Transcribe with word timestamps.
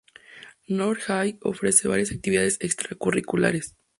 North 0.65 1.01
High 1.09 1.37
ofrece 1.43 1.87
varias 1.87 2.09
actividades 2.11 2.57
extracurriculares. 2.59 3.77